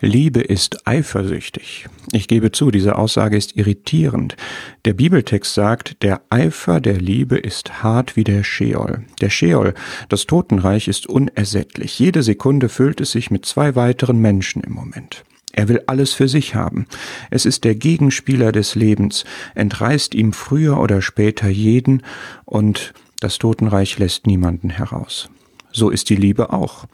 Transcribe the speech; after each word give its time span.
Liebe 0.00 0.40
ist 0.40 0.86
eifersüchtig. 0.86 1.86
Ich 2.12 2.28
gebe 2.28 2.52
zu, 2.52 2.70
diese 2.70 2.96
Aussage 2.96 3.36
ist 3.36 3.56
irritierend. 3.56 4.36
Der 4.84 4.92
Bibeltext 4.92 5.54
sagt, 5.54 6.02
der 6.02 6.20
Eifer 6.28 6.80
der 6.80 6.98
Liebe 6.98 7.38
ist 7.38 7.82
hart 7.82 8.14
wie 8.14 8.24
der 8.24 8.44
Scheol. 8.44 9.04
Der 9.22 9.30
Scheol, 9.30 9.72
das 10.10 10.26
Totenreich, 10.26 10.88
ist 10.88 11.06
unersättlich. 11.06 11.98
Jede 11.98 12.22
Sekunde 12.22 12.68
füllt 12.68 13.00
es 13.00 13.12
sich 13.12 13.30
mit 13.30 13.46
zwei 13.46 13.74
weiteren 13.74 14.18
Menschen 14.20 14.62
im 14.62 14.72
Moment. 14.72 15.24
Er 15.52 15.68
will 15.68 15.80
alles 15.86 16.12
für 16.12 16.28
sich 16.28 16.54
haben. 16.54 16.86
Es 17.30 17.46
ist 17.46 17.64
der 17.64 17.74
Gegenspieler 17.74 18.52
des 18.52 18.74
Lebens, 18.74 19.24
entreißt 19.54 20.14
ihm 20.14 20.34
früher 20.34 20.78
oder 20.78 21.00
später 21.00 21.48
jeden 21.48 22.02
und 22.44 22.92
das 23.20 23.38
Totenreich 23.38 23.98
lässt 23.98 24.26
niemanden 24.26 24.68
heraus. 24.68 25.30
So 25.76 25.90
ist 25.90 26.08
die 26.08 26.16
Liebe 26.16 26.54
auch. 26.54 26.86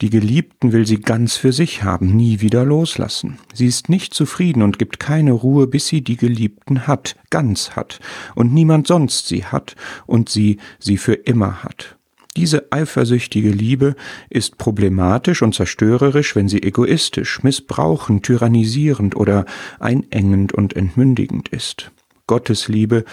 Die 0.00 0.08
Geliebten 0.08 0.70
will 0.70 0.86
sie 0.86 1.00
ganz 1.00 1.34
für 1.34 1.52
sich 1.52 1.82
haben, 1.82 2.14
nie 2.14 2.40
wieder 2.40 2.64
loslassen. 2.64 3.40
Sie 3.52 3.66
ist 3.66 3.88
nicht 3.88 4.14
zufrieden 4.14 4.62
und 4.62 4.78
gibt 4.78 5.00
keine 5.00 5.32
Ruhe, 5.32 5.66
bis 5.66 5.88
sie 5.88 6.02
die 6.02 6.16
Geliebten 6.16 6.86
hat, 6.86 7.16
ganz 7.30 7.72
hat, 7.72 7.98
und 8.36 8.54
niemand 8.54 8.86
sonst 8.86 9.26
sie 9.26 9.46
hat 9.46 9.74
und 10.06 10.28
sie 10.28 10.58
sie 10.78 10.96
für 10.96 11.14
immer 11.14 11.64
hat. 11.64 11.96
Diese 12.36 12.70
eifersüchtige 12.70 13.50
Liebe 13.50 13.96
ist 14.28 14.58
problematisch 14.58 15.42
und 15.42 15.52
zerstörerisch, 15.52 16.36
wenn 16.36 16.48
sie 16.48 16.62
egoistisch, 16.62 17.42
missbrauchend, 17.42 18.24
tyrannisierend 18.24 19.16
oder 19.16 19.44
einengend 19.80 20.52
und 20.52 20.76
entmündigend 20.76 21.48
ist. 21.48 21.90
Gottes 22.28 22.68
Liebe 22.68 23.04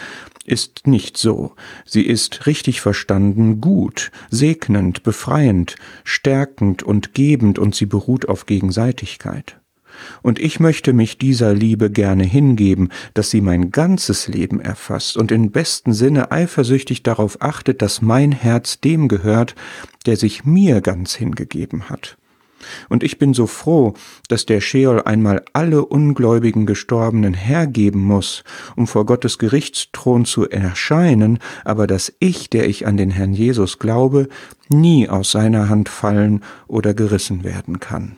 ist 0.48 0.88
nicht 0.88 1.18
so. 1.18 1.54
Sie 1.86 2.02
ist 2.04 2.48
richtig 2.48 2.82
verstanden 2.82 3.62
gut, 3.62 4.12
segnend, 4.32 5.04
befreiend, 5.04 5.76
stärkend 6.04 6.82
und 6.82 7.14
gebend 7.14 7.60
und 7.60 7.76
sie 7.76 7.86
beruht 7.86 8.28
auf 8.28 8.48
Gegenseitigkeit. 8.48 9.60
Und 10.22 10.40
ich 10.40 10.60
möchte 10.60 10.94
mich 10.94 11.18
dieser 11.18 11.54
Liebe 11.54 11.90
gerne 11.92 12.24
hingeben, 12.24 12.90
dass 13.14 13.30
sie 13.30 13.42
mein 13.42 13.72
ganzes 13.72 14.28
Leben 14.28 14.62
erfasst 14.62 15.18
und 15.18 15.32
in 15.32 15.52
besten 15.52 15.94
Sinne 15.94 16.32
eifersüchtig 16.32 17.04
darauf 17.04 17.42
achtet, 17.42 17.82
dass 17.82 18.02
mein 18.02 18.32
Herz 18.32 18.80
dem 18.80 19.08
gehört, 19.08 19.56
der 20.06 20.16
sich 20.16 20.46
mir 20.46 20.82
ganz 20.82 21.16
hingegeben 21.16 21.90
hat. 21.90 22.18
Und 22.90 23.04
ich 23.04 23.18
bin 23.18 23.34
so 23.34 23.48
froh, 23.48 23.94
dass 24.28 24.46
der 24.46 24.62
Scheol 24.62 25.02
einmal 25.02 25.44
alle 25.54 25.86
ungläubigen 25.86 26.66
Gestorbenen 26.66 27.34
hergeben 27.34 28.02
muss, 28.02 28.44
um 28.76 28.88
vor 28.88 29.06
Gottes 29.06 29.38
Gerichtsthron 29.38 30.26
zu 30.26 30.50
erscheinen, 30.50 31.40
aber 31.64 31.88
dass 31.88 32.14
ich, 32.20 32.50
der 32.50 32.68
ich 32.68 32.86
an 32.86 32.98
den 32.98 33.12
Herrn 33.12 33.34
Jesus 33.34 33.80
glaube, 33.80 34.28
nie 34.70 35.08
aus 35.10 35.32
seiner 35.32 35.70
Hand 35.70 35.90
fallen 35.90 36.44
oder 36.68 36.94
gerissen 36.94 37.44
werden 37.44 37.80
kann. 37.80 38.18